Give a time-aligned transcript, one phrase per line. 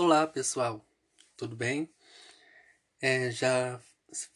[0.00, 0.86] Olá pessoal,
[1.36, 1.92] tudo bem?
[3.00, 3.80] É, já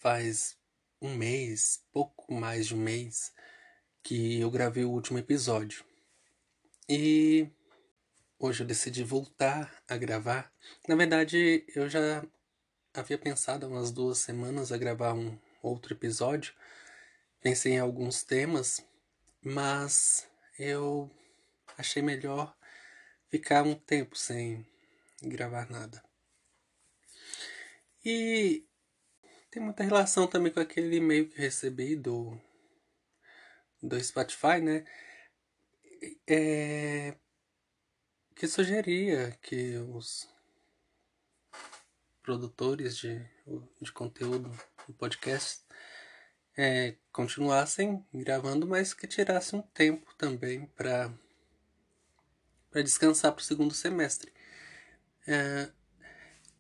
[0.00, 0.58] faz
[1.00, 3.33] um mês, pouco mais de um mês,
[4.02, 5.84] que eu gravei o último episódio.
[6.88, 7.48] E
[8.40, 10.53] hoje eu decidi voltar a gravar.
[10.89, 12.27] Na verdade, eu já
[12.93, 16.53] havia pensado há umas duas semanas a gravar um outro episódio.
[17.41, 18.85] Pensei em alguns temas,
[19.41, 21.09] mas eu
[21.79, 22.53] achei melhor
[23.31, 24.67] ficar um tempo sem
[25.29, 26.02] gravar nada.
[28.05, 28.66] E
[29.51, 32.38] tem muita relação também com aquele e-mail que recebi do,
[33.83, 34.84] do Spotify, né?
[36.27, 37.16] É,
[38.34, 40.28] que sugeria que os
[42.23, 43.25] produtores de,
[43.80, 44.50] de conteúdo
[44.86, 45.64] do podcast
[46.56, 51.12] é, continuassem gravando, mas que tirassem um tempo também para
[52.70, 54.33] para descansar para o segundo semestre.
[55.27, 55.71] É,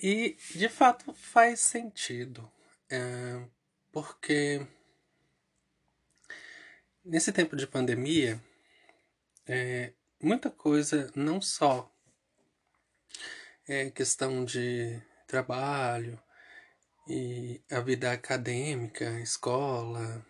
[0.00, 2.50] e de fato faz sentido,
[2.90, 3.44] é,
[3.90, 4.66] porque
[7.04, 8.40] nesse tempo de pandemia,
[9.46, 11.90] é, muita coisa, não só
[13.66, 16.20] é questão de trabalho
[17.08, 20.24] e a vida acadêmica, escola,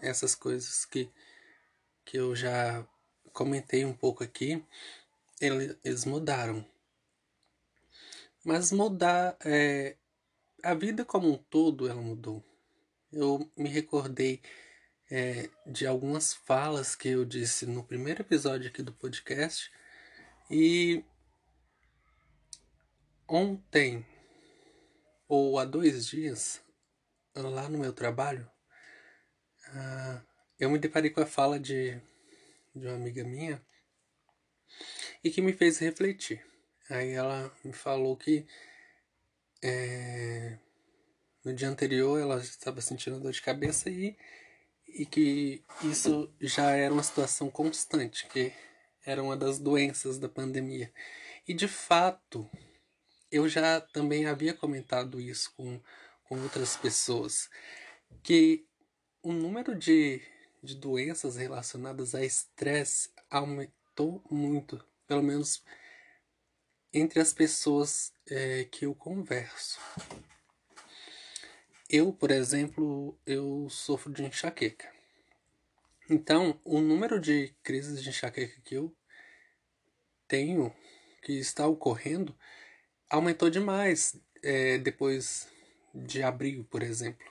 [0.00, 1.10] essas coisas que,
[2.04, 2.86] que eu já
[3.32, 4.64] comentei um pouco aqui,
[5.40, 6.64] eles mudaram.
[8.48, 9.36] Mas mudar.
[9.44, 9.94] É,
[10.62, 12.42] a vida como um todo ela mudou.
[13.12, 14.40] Eu me recordei
[15.10, 19.70] é, de algumas falas que eu disse no primeiro episódio aqui do podcast.
[20.50, 21.04] E
[23.28, 24.06] ontem,
[25.28, 26.62] ou há dois dias,
[27.36, 28.50] lá no meu trabalho,
[29.68, 30.26] uh,
[30.58, 32.00] eu me deparei com a fala de,
[32.74, 33.62] de uma amiga minha
[35.22, 36.47] e que me fez refletir.
[36.90, 38.46] Aí ela me falou que
[39.62, 40.58] é,
[41.44, 44.16] no dia anterior ela estava sentindo dor de cabeça e,
[44.86, 48.52] e que isso já era uma situação constante, que
[49.04, 50.92] era uma das doenças da pandemia.
[51.46, 52.48] E de fato,
[53.30, 55.80] eu já também havia comentado isso com,
[56.24, 57.50] com outras pessoas,
[58.22, 58.66] que
[59.22, 60.22] o número de,
[60.62, 65.64] de doenças relacionadas a estresse aumentou muito pelo menos
[66.92, 69.78] entre as pessoas é, que eu converso.
[71.88, 74.90] Eu, por exemplo, eu sofro de enxaqueca.
[76.10, 78.94] Então, o número de crises de enxaqueca que eu
[80.26, 80.74] tenho,
[81.22, 82.36] que está ocorrendo,
[83.10, 85.48] aumentou demais é, depois
[85.94, 87.26] de abril, por exemplo.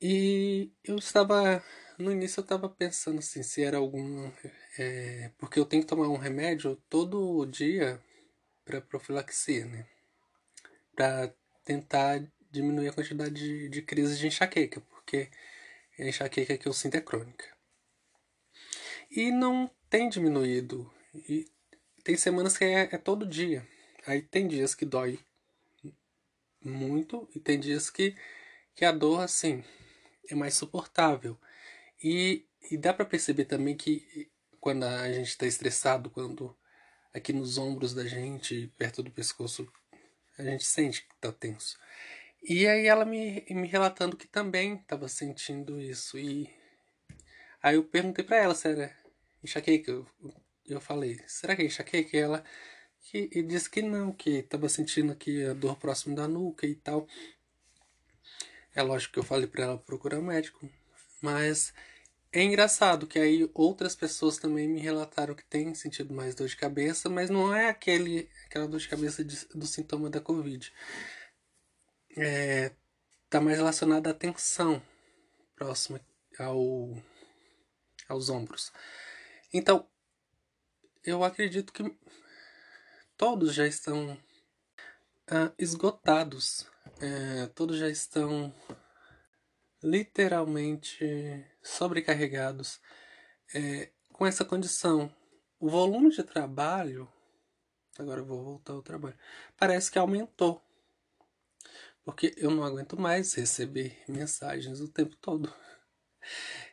[0.00, 1.64] E eu estava
[1.98, 4.30] no início eu tava pensando assim, se era algum.
[4.78, 8.00] É, porque eu tenho que tomar um remédio todo dia
[8.64, 9.86] para profilaxia, né?
[10.94, 11.32] Pra
[11.64, 15.28] tentar diminuir a quantidade de, de crises de enxaqueca, porque
[15.98, 17.44] a enxaqueca que eu sinto é crônica.
[19.10, 20.90] E não tem diminuído.
[21.14, 21.50] E
[22.04, 23.66] tem semanas que é, é todo dia.
[24.06, 25.18] Aí tem dias que dói
[26.62, 28.14] muito e tem dias que,
[28.74, 29.64] que a dor, assim,
[30.28, 31.38] é mais suportável.
[32.02, 34.30] E, e dá para perceber também que
[34.60, 36.56] quando a gente está estressado, quando
[37.14, 39.70] aqui nos ombros da gente, perto do pescoço,
[40.38, 41.78] a gente sente que está tenso.
[42.42, 46.18] E aí ela me, me relatando que também estava sentindo isso.
[46.18, 46.50] E
[47.62, 48.96] aí eu perguntei para ela se era
[49.42, 49.90] enxaqueca.
[49.90, 50.06] Eu,
[50.66, 52.16] eu falei, será que é enxaqueca?
[52.16, 52.44] E ela
[53.00, 56.74] que, e disse que não, que estava sentindo aqui a dor próximo da nuca e
[56.74, 57.06] tal.
[58.74, 60.68] É lógico que eu falei para ela procurar um médico.
[61.26, 61.74] Mas
[62.32, 66.56] é engraçado que aí outras pessoas também me relataram que têm sentido mais dor de
[66.56, 70.72] cabeça, mas não é aquele, aquela dor de cabeça de, do sintoma da Covid.
[72.16, 72.70] É,
[73.28, 74.80] tá mais relacionada à tensão
[75.56, 76.00] próxima
[76.38, 76.96] ao,
[78.08, 78.72] aos ombros.
[79.52, 79.84] Então,
[81.02, 81.92] eu acredito que
[83.16, 84.16] todos já estão
[85.26, 86.68] ah, esgotados,
[87.00, 88.54] é, todos já estão
[89.86, 92.80] literalmente sobrecarregados
[93.54, 95.14] é, com essa condição.
[95.60, 97.08] O volume de trabalho,
[97.96, 99.16] agora eu vou voltar ao trabalho,
[99.56, 100.60] parece que aumentou.
[102.04, 105.52] Porque eu não aguento mais receber mensagens o tempo todo.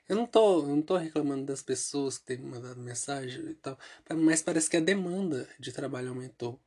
[0.09, 3.77] Eu não tô, eu não tô reclamando das pessoas que têm mandado mensagem e tal,
[4.09, 6.59] mas parece que a demanda de trabalho aumentou.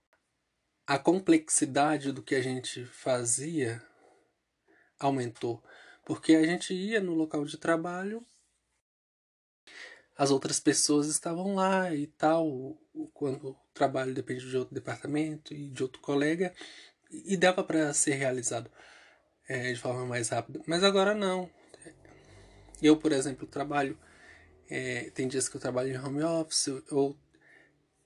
[0.86, 3.82] A complexidade do que a gente fazia
[4.98, 5.62] aumentou.
[6.06, 8.24] Porque a gente ia no local de trabalho,
[10.16, 12.78] as outras pessoas estavam lá e tal,
[13.12, 16.54] quando o trabalho depende de outro departamento e de outro colega,
[17.10, 18.70] e dava para ser realizado
[19.48, 20.62] é, de forma mais rápida.
[20.64, 21.50] Mas agora não.
[22.80, 23.98] Eu, por exemplo, trabalho.
[24.70, 27.16] É, tem dias que eu trabalho em home office, ou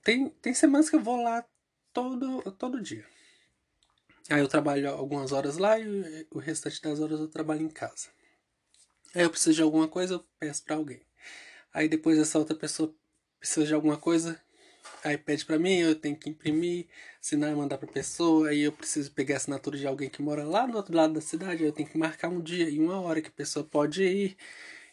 [0.03, 1.45] tem, tem semanas que eu vou lá
[1.93, 3.05] todo, todo dia.
[4.29, 8.09] Aí eu trabalho algumas horas lá e o restante das horas eu trabalho em casa.
[9.13, 11.01] Aí eu preciso de alguma coisa, eu peço para alguém.
[11.73, 12.93] Aí depois essa outra pessoa
[13.39, 14.41] precisa de alguma coisa,
[15.03, 16.87] aí pede para mim, eu tenho que imprimir,
[17.19, 20.43] assinar e mandar pra pessoa, aí eu preciso pegar a assinatura de alguém que mora
[20.43, 23.01] lá no outro lado da cidade, aí eu tenho que marcar um dia e uma
[23.01, 24.37] hora que a pessoa pode ir,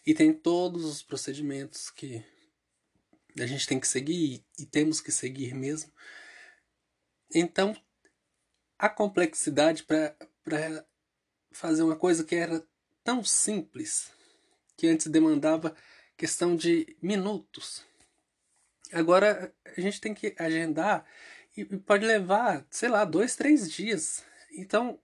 [0.06, 2.24] e tem todos os procedimentos que
[3.38, 5.92] a gente tem que seguir e temos que seguir mesmo.
[7.34, 7.76] Então,
[8.78, 10.16] a complexidade para
[11.50, 12.64] fazer uma coisa que era
[13.02, 14.12] tão simples,
[14.76, 15.74] que antes demandava
[16.16, 17.84] questão de minutos.
[18.92, 21.04] Agora a gente tem que agendar
[21.56, 24.24] e pode levar, sei lá, dois, três dias.
[24.52, 25.00] Então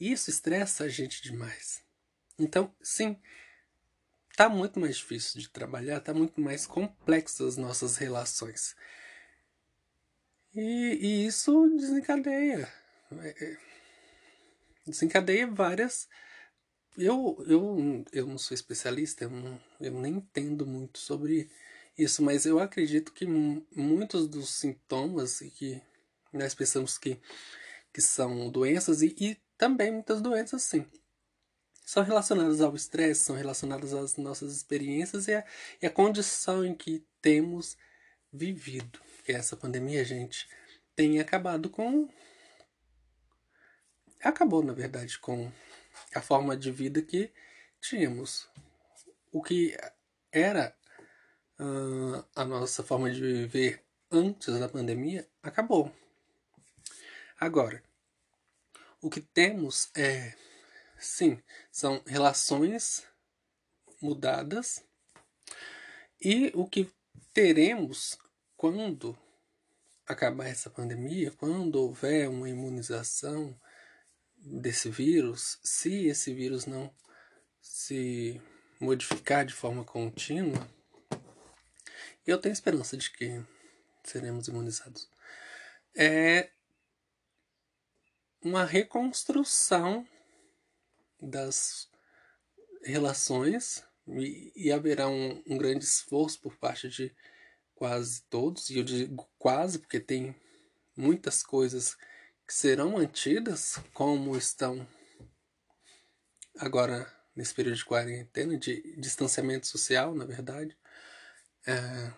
[0.00, 1.82] isso estressa a gente demais.
[2.38, 3.16] Então, sim,
[4.36, 8.74] tá muito mais difícil de trabalhar, tá muito mais complexo as nossas relações.
[10.54, 12.68] E, e isso desencadeia.
[13.20, 13.58] É, é,
[14.86, 16.08] desencadeia várias
[16.96, 21.50] eu, eu, eu não sou especialista, eu, não, eu nem entendo muito sobre
[21.96, 25.82] isso, mas eu acredito que muitos dos sintomas e que
[26.32, 27.18] nós pensamos que,
[27.92, 30.86] que são doenças e, e também muitas doenças sim
[31.84, 35.44] são relacionadas ao estresse, são relacionadas às nossas experiências e a,
[35.80, 37.76] e condição em que temos
[38.32, 38.98] vivido.
[39.24, 40.48] Que essa pandemia, gente,
[40.96, 42.08] tem acabado com.
[44.22, 45.50] Acabou, na verdade, com
[46.14, 47.32] a forma de vida que
[47.80, 48.48] tínhamos.
[49.32, 49.76] O que
[50.30, 50.76] era
[51.58, 55.92] uh, a nossa forma de viver antes da pandemia acabou.
[57.40, 57.82] Agora,
[59.00, 60.34] o que temos é,
[60.98, 61.42] sim,
[61.72, 63.04] são relações
[64.00, 64.84] mudadas
[66.20, 66.88] e o que
[67.32, 68.16] teremos
[68.56, 69.18] quando
[70.06, 73.58] acabar essa pandemia, quando houver uma imunização,
[74.42, 76.92] desse vírus, se esse vírus não
[77.60, 78.40] se
[78.80, 80.68] modificar de forma contínua,
[82.26, 83.42] eu tenho esperança de que
[84.02, 85.08] seremos imunizados.
[85.96, 86.50] É
[88.42, 90.06] uma reconstrução
[91.20, 91.88] das
[92.82, 97.14] relações e, e haverá um, um, grande esforço por parte de
[97.74, 100.34] quase todos, e eu digo quase porque tem
[100.96, 101.96] muitas coisas
[102.52, 104.86] serão mantidas como estão
[106.58, 110.76] agora nesse período de quarentena, de distanciamento social, na verdade.
[111.66, 112.12] É,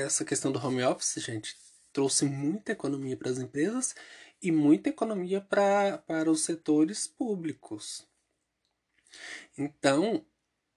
[0.00, 1.54] essa questão do home office, gente,
[1.92, 3.94] trouxe muita economia para as empresas
[4.40, 8.08] e muita economia pra, para os setores públicos.
[9.56, 10.24] Então,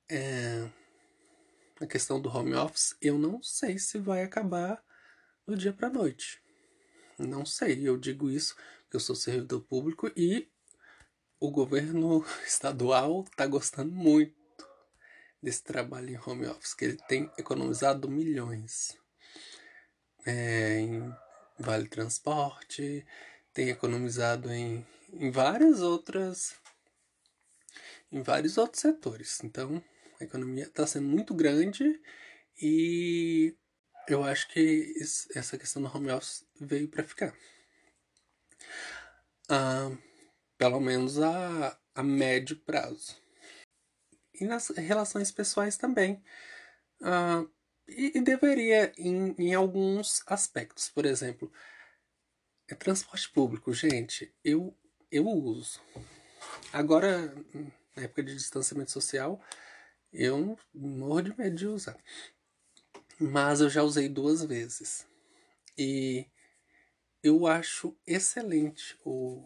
[0.09, 0.69] é,
[1.79, 4.83] a questão do home office, eu não sei se vai acabar
[5.47, 6.41] do dia para noite.
[7.17, 8.55] Não sei, eu digo isso
[8.95, 10.49] eu sou servidor público e
[11.39, 14.35] o governo estadual está gostando muito
[15.41, 18.95] desse trabalho em home office, que ele tem economizado milhões
[20.25, 21.13] é, em
[21.57, 23.05] vale transporte,
[23.53, 26.55] tem economizado em, em várias outras
[28.11, 29.41] em vários outros setores.
[29.43, 29.81] Então,
[30.19, 31.99] a economia está sendo muito grande
[32.61, 33.55] e
[34.07, 34.93] eu acho que
[35.33, 37.33] essa questão do home office veio para ficar.
[39.53, 39.91] Ah,
[40.57, 43.17] pelo menos a, a médio prazo.
[44.33, 46.23] E nas relações pessoais também.
[47.01, 47.45] Ah,
[47.85, 50.87] e, e, deveria em, em alguns aspectos.
[50.87, 51.51] Por exemplo,
[52.69, 53.73] é transporte público.
[53.73, 54.73] Gente, eu,
[55.11, 55.81] eu uso.
[56.71, 57.35] Agora,
[57.93, 59.43] na época de distanciamento social,
[60.13, 61.97] eu morro de medo de usar
[63.21, 65.05] mas eu já usei duas vezes.
[65.77, 66.25] E
[67.23, 69.45] eu acho excelente o,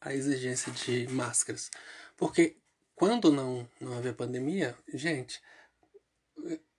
[0.00, 1.70] a exigência de máscaras.
[2.16, 2.56] Porque
[2.94, 5.40] quando não, não havia pandemia, gente,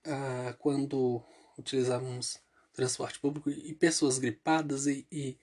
[0.05, 1.23] ah, quando
[1.57, 2.39] utilizávamos
[2.73, 5.37] transporte público e pessoas gripadas e, e,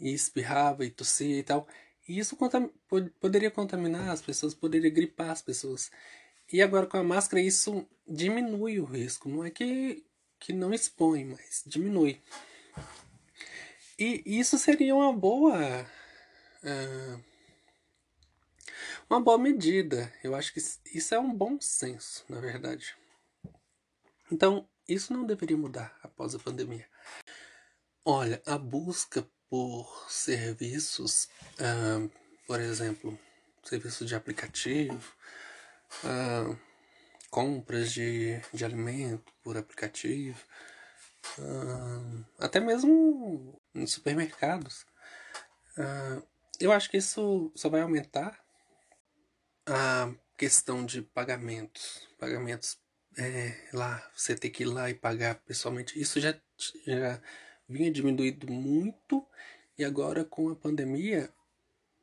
[0.00, 1.66] e espirrava e tossia e tal,
[2.08, 2.70] e isso contam,
[3.20, 5.90] poderia contaminar as pessoas, poderia gripar as pessoas.
[6.52, 9.28] E agora com a máscara isso diminui o risco.
[9.28, 10.04] Não é que,
[10.38, 12.20] que não expõe, mas diminui.
[13.98, 15.86] E isso seria uma boa.
[16.62, 17.22] Uh,
[19.08, 20.12] uma boa medida.
[20.22, 20.60] Eu acho que
[20.92, 22.96] isso é um bom senso, na verdade.
[24.30, 26.86] Então, isso não deveria mudar após a pandemia.
[28.04, 31.28] Olha, a busca por serviços,
[31.60, 32.10] uh,
[32.46, 33.18] por exemplo,
[33.62, 35.14] serviço de aplicativo,
[36.04, 36.58] uh,
[37.30, 40.38] compras de, de alimento por aplicativo,
[41.38, 44.86] uh, até mesmo em supermercados.
[46.60, 48.38] eu acho que isso só vai aumentar
[49.66, 52.08] a questão de pagamentos.
[52.18, 52.78] Pagamentos
[53.16, 56.00] é, lá, você ter que ir lá e pagar pessoalmente.
[56.00, 56.34] Isso já,
[56.86, 57.20] já
[57.68, 59.26] vinha diminuído muito
[59.78, 61.32] e agora com a pandemia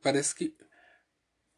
[0.01, 0.55] parece que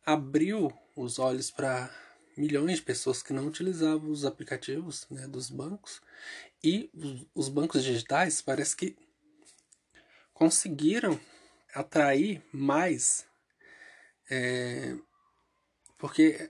[0.05, 1.89] abriu os olhos para
[2.36, 6.01] milhões de pessoas que não utilizavam os aplicativos né, dos bancos
[6.63, 6.89] e
[7.34, 8.98] os bancos digitais parece que
[10.34, 11.20] conseguiram
[11.74, 13.25] atrair mais
[14.30, 14.96] é,
[15.98, 16.50] porque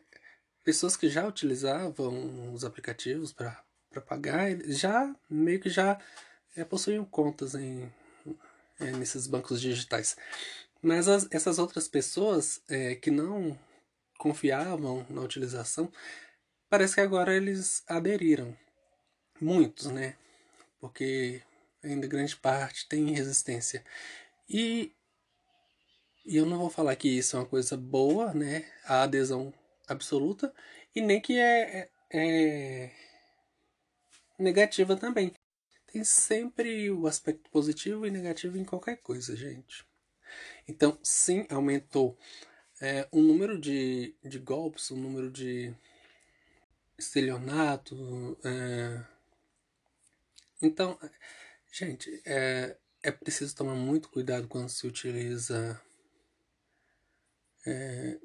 [0.63, 3.63] pessoas que já utilizavam os aplicativos para
[4.07, 5.99] pagar já meio que já
[6.55, 7.91] é, possuíam contas em,
[8.79, 10.15] é, nesses bancos digitais.
[10.81, 13.57] Mas as, essas outras pessoas é, que não
[14.17, 15.91] confiavam na utilização,
[16.69, 18.57] parece que agora eles aderiram.
[19.41, 20.15] Muitos, né?
[20.79, 21.41] Porque
[21.83, 23.83] ainda grande parte tem resistência.
[24.49, 24.93] E,
[26.25, 28.65] e eu não vou falar que isso é uma coisa boa, né?
[28.85, 29.53] A adesão
[29.87, 30.53] absoluta,
[30.95, 32.91] e nem que é, é, é
[34.39, 35.33] negativa também.
[35.91, 39.85] Tem sempre o aspecto positivo e negativo em qualquer coisa, gente.
[40.67, 42.17] Então, sim, aumentou
[42.81, 45.73] é, o número de, de golpes, o número de
[46.97, 48.37] estelionato.
[48.43, 49.03] É...
[50.61, 50.97] Então,
[51.73, 55.81] gente, é, é preciso tomar muito cuidado quando se utiliza
[57.65, 58.19] é,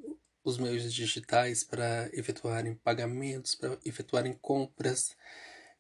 [0.45, 5.17] os meios digitais para efetuarem pagamentos, para efetuarem compras.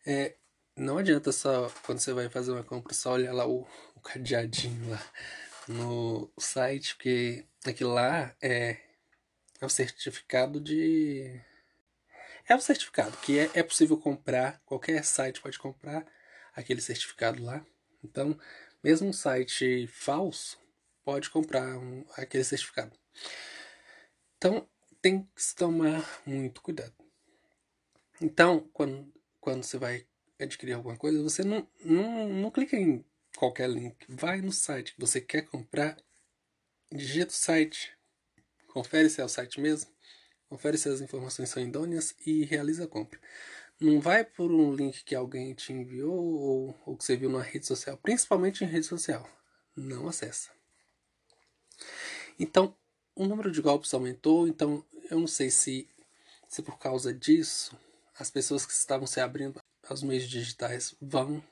[0.06, 0.34] É,
[0.74, 4.88] não adianta só, quando você vai fazer uma compra, só olhar lá o, o cadeadinho
[4.88, 5.12] lá
[5.68, 8.78] no site, porque aquilo lá é,
[9.60, 11.38] é o certificado de.
[12.48, 16.06] É o certificado que é, é possível comprar, qualquer site pode comprar
[16.58, 17.64] aquele certificado lá.
[18.02, 18.38] Então,
[18.82, 20.58] mesmo um site falso
[21.04, 22.92] pode comprar um, aquele certificado.
[24.36, 24.68] Então,
[25.00, 26.94] tem que se tomar muito cuidado.
[28.20, 30.06] Então, quando, quando você vai
[30.38, 33.04] adquirir alguma coisa, você não, não, não clica em
[33.36, 33.96] qualquer link.
[34.08, 35.96] Vai no site que você quer comprar,
[36.92, 37.96] digita o site,
[38.66, 39.90] confere se é o site mesmo,
[40.48, 43.20] confere se as informações são idôneas e realiza a compra.
[43.80, 47.40] Não vai por um link que alguém te enviou ou, ou que você viu na
[47.40, 49.28] rede social, principalmente em rede social.
[49.76, 50.50] Não acessa.
[52.38, 52.74] Então,
[53.14, 55.88] o número de golpes aumentou, então eu não sei se,
[56.48, 57.76] se por causa disso
[58.18, 61.42] as pessoas que estavam se abrindo os meios digitais vão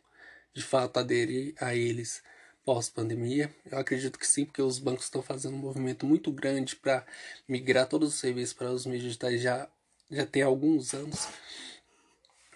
[0.52, 2.22] de fato aderir a eles
[2.64, 3.54] pós-pandemia?
[3.70, 7.06] Eu acredito que sim, porque os bancos estão fazendo um movimento muito grande para
[7.48, 9.68] migrar todos os serviços para os meios digitais já,
[10.10, 11.28] já tem alguns anos.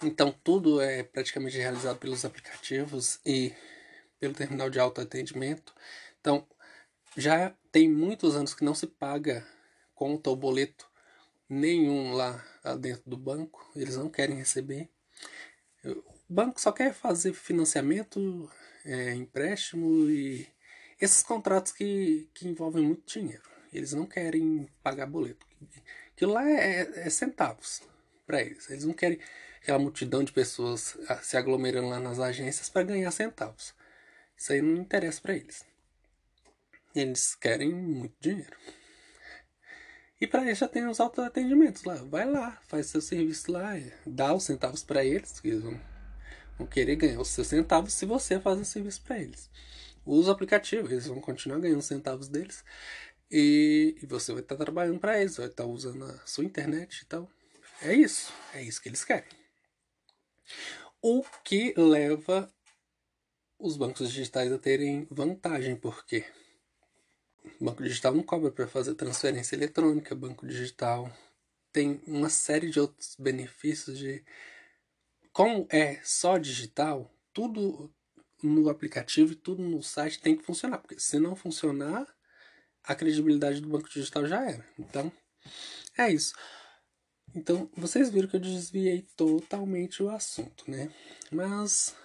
[0.03, 3.53] Então tudo é praticamente realizado pelos aplicativos e
[4.19, 5.73] pelo terminal de autoatendimento.
[6.19, 6.47] Então
[7.15, 9.45] já tem muitos anos que não se paga
[9.93, 10.89] conta ou boleto
[11.47, 12.43] nenhum lá
[12.79, 14.89] dentro do banco, eles não querem receber.
[15.83, 18.49] O banco só quer fazer financiamento,
[18.85, 20.47] é, empréstimo e
[20.99, 23.43] esses contratos que, que envolvem muito dinheiro.
[23.73, 25.45] Eles não querem pagar boleto.
[26.13, 27.81] Aquilo lá é, é centavos
[28.25, 28.69] para eles.
[28.69, 29.19] Eles não querem
[29.61, 33.73] aquela multidão de pessoas se aglomerando lá nas agências para ganhar centavos.
[34.35, 35.63] Isso aí não interessa para eles.
[36.95, 38.57] Eles querem muito dinheiro.
[40.19, 41.95] E para isso já tem os autoatendimentos lá.
[41.95, 43.73] Vai lá, faz seu serviço lá,
[44.05, 45.79] dá os centavos para eles, que eles vão,
[46.57, 49.49] vão, querer ganhar os seus centavos se você fazer o serviço para eles.
[50.05, 52.63] Usa o aplicativo, eles vão continuar ganhando os centavos deles.
[53.31, 56.43] E, e você vai estar tá trabalhando para eles, vai estar tá usando a sua
[56.43, 57.29] internet e tal.
[57.81, 59.40] É isso, é isso que eles querem.
[61.01, 62.51] O que leva
[63.57, 66.25] os bancos digitais a terem vantagem, por quê?
[67.59, 71.11] Banco digital não cobra para fazer transferência eletrônica, banco digital
[71.71, 74.23] tem uma série de outros benefícios de
[75.31, 77.93] como é só digital, tudo
[78.43, 82.05] no aplicativo e tudo no site tem que funcionar, porque se não funcionar,
[82.83, 84.67] a credibilidade do banco digital já era.
[84.77, 85.11] Então,
[85.97, 86.33] é isso.
[87.33, 90.91] Então, vocês viram que eu desviei totalmente o assunto, né?
[91.31, 91.95] Mas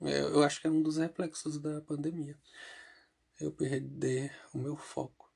[0.00, 2.36] eu acho que é um dos reflexos da pandemia
[3.40, 5.30] eu perder o meu foco.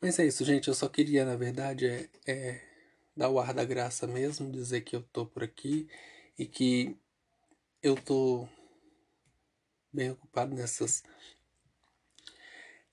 [0.00, 0.68] Mas é isso, gente.
[0.68, 2.62] Eu só queria, na verdade, é, é
[3.16, 5.88] dar o ar da graça mesmo, dizer que eu tô por aqui
[6.38, 6.96] e que
[7.82, 8.48] eu tô
[9.92, 11.02] bem ocupado nessas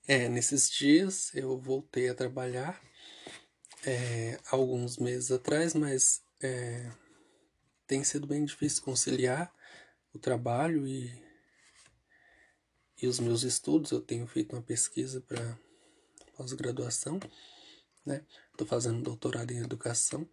[0.06, 2.82] é, nesses dias eu voltei a trabalhar
[3.84, 6.90] é, alguns meses atrás, mas é,
[7.86, 9.52] tem sido bem difícil conciliar
[10.12, 11.12] o trabalho e,
[13.00, 13.90] e os meus estudos.
[13.90, 15.58] Eu tenho feito uma pesquisa para
[16.36, 17.18] pós-graduação,
[18.04, 18.24] né?
[18.50, 20.28] Estou fazendo doutorado em educação,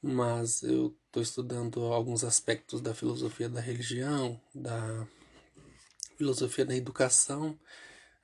[0.00, 5.06] mas eu estou estudando alguns aspectos da filosofia da religião, da
[6.16, 7.58] filosofia da educação,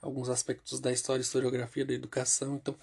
[0.01, 2.57] alguns aspectos da história e historiografia da educação.
[2.57, 2.77] Então,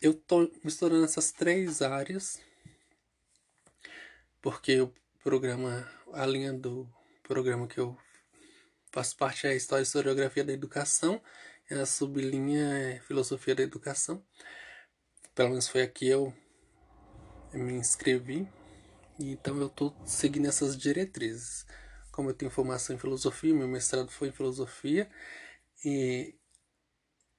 [0.00, 2.40] eu estou misturando essas três áreas,
[4.42, 6.88] porque o programa, a linha do
[7.22, 7.96] programa que eu
[8.92, 11.20] faço parte é a História e Historiografia da Educação,
[11.70, 14.24] e a sublinha é Filosofia da Educação.
[15.34, 16.32] Pelo menos foi aqui eu,
[17.52, 18.48] eu me inscrevi,
[19.18, 21.66] então eu estou seguindo essas diretrizes.
[22.12, 25.10] Como eu tenho formação em filosofia, meu mestrado foi em filosofia,
[25.84, 26.34] e,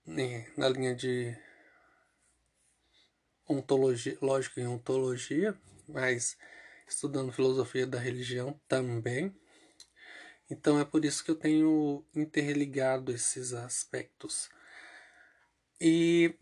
[0.05, 1.35] e na linha de
[3.47, 6.37] ontologia, lógica em ontologia, mas
[6.87, 9.35] estudando filosofia da religião também.
[10.49, 14.49] Então é por isso que eu tenho interligado esses aspectos.
[15.79, 16.33] E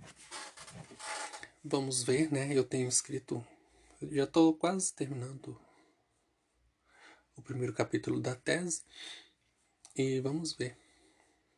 [1.63, 2.55] vamos ver, né?
[2.55, 3.45] Eu tenho escrito,
[4.12, 5.59] já estou quase terminando
[7.35, 8.83] o primeiro capítulo da tese
[9.95, 10.77] e vamos ver.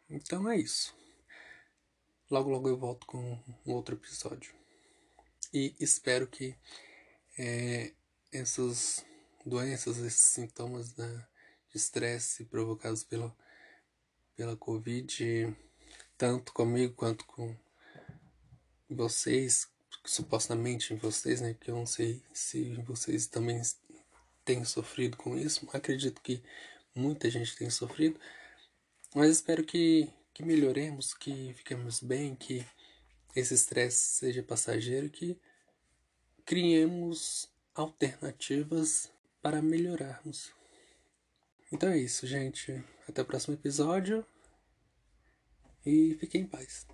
[0.09, 0.95] Então é isso.
[2.29, 4.53] Logo, logo eu volto com um outro episódio.
[5.53, 6.55] E espero que
[7.37, 7.93] é,
[8.31, 9.05] essas
[9.45, 11.07] doenças, esses sintomas da,
[11.69, 13.35] de estresse provocados pela,
[14.35, 15.55] pela Covid,
[16.17, 17.55] tanto comigo quanto com
[18.89, 19.69] vocês,
[20.05, 21.55] supostamente vocês, né?
[21.59, 23.61] Que eu não sei se vocês também
[24.43, 25.67] têm sofrido com isso.
[25.73, 26.41] Acredito que
[26.95, 28.19] muita gente tem sofrido.
[29.15, 32.65] Mas espero que, que melhoremos, que fiquemos bem, que
[33.39, 35.39] esse estresse seja passageiro, que
[36.43, 40.51] criemos alternativas para melhorarmos.
[41.71, 42.83] Então é isso, gente.
[43.07, 44.25] Até o próximo episódio
[45.85, 46.87] e fiquem em paz.